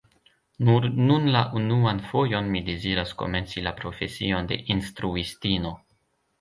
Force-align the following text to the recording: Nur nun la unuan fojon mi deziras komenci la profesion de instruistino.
Nur 0.69 0.87
nun 1.09 1.27
la 1.35 1.43
unuan 1.59 2.01
fojon 2.07 2.49
mi 2.57 2.63
deziras 2.71 3.13
komenci 3.21 3.65
la 3.69 3.77
profesion 3.83 4.53
de 4.55 4.61
instruistino. 4.79 5.79